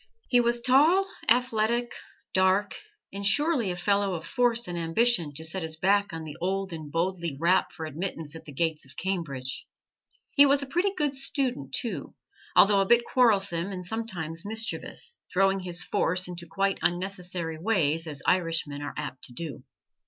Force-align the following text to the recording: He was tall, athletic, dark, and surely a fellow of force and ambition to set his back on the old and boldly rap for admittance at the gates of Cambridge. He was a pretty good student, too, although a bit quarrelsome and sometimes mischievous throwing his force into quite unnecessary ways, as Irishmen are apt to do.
He 0.27 0.39
was 0.39 0.61
tall, 0.61 1.05
athletic, 1.29 1.93
dark, 2.33 2.75
and 3.13 3.23
surely 3.23 3.69
a 3.69 3.75
fellow 3.75 4.15
of 4.15 4.25
force 4.25 4.67
and 4.67 4.75
ambition 4.75 5.31
to 5.35 5.45
set 5.45 5.61
his 5.61 5.75
back 5.75 6.11
on 6.11 6.23
the 6.23 6.35
old 6.41 6.73
and 6.73 6.91
boldly 6.91 7.37
rap 7.39 7.71
for 7.71 7.85
admittance 7.85 8.35
at 8.35 8.45
the 8.45 8.51
gates 8.51 8.83
of 8.83 8.97
Cambridge. 8.97 9.67
He 10.31 10.43
was 10.47 10.63
a 10.63 10.65
pretty 10.65 10.91
good 10.97 11.15
student, 11.15 11.73
too, 11.75 12.15
although 12.55 12.79
a 12.81 12.87
bit 12.87 13.05
quarrelsome 13.05 13.71
and 13.71 13.85
sometimes 13.85 14.43
mischievous 14.43 15.19
throwing 15.31 15.59
his 15.59 15.83
force 15.83 16.27
into 16.27 16.47
quite 16.47 16.79
unnecessary 16.81 17.59
ways, 17.59 18.07
as 18.07 18.23
Irishmen 18.25 18.81
are 18.81 18.95
apt 18.97 19.25
to 19.25 19.33
do. 19.33 19.63